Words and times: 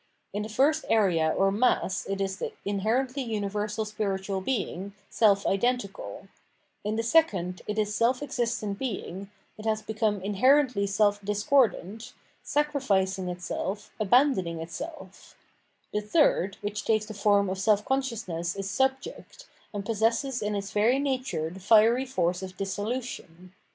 In 0.33 0.41
the 0.41 0.49
first 0.49 0.83
area 0.89 1.31
or 1.37 1.51
mass 1.51 2.07
it 2.07 2.19
is 2.19 2.37
the 2.37 2.53
ioherently 2.65 3.23
universal 3.23 3.85
spiritual 3.85 4.41
being, 4.41 4.95
self 5.11 5.45
identical; 5.45 6.27
in 6.83 6.95
the 6.95 7.03
second 7.03 7.61
it 7.67 7.77
is 7.77 7.93
self 7.93 8.23
existent 8.23 8.79
beiug, 8.79 9.29
it 9.59 9.65
has 9.65 9.83
become 9.83 10.19
inherently 10.23 10.87
self 10.87 11.23
discordant, 11.23 12.15
sacrificing 12.41 13.29
itself, 13.29 13.91
abandon 13.99 14.47
ing 14.47 14.59
itself; 14.59 15.37
the 15.93 16.01
third 16.01 16.57
which 16.61 16.83
takes 16.83 17.05
the 17.05 17.13
form 17.13 17.47
of 17.47 17.59
self 17.59 17.85
consciousness 17.85 18.55
is 18.55 18.67
subject, 18.67 19.47
and 19.71 19.85
possesses 19.85 20.41
in 20.41 20.55
its 20.55 20.71
very 20.71 20.97
nature 20.97 21.51
the 21.51 21.59
fiery 21.59 22.07
force 22.07 22.41
of 22.41 22.57
dissolution. 22.57 23.53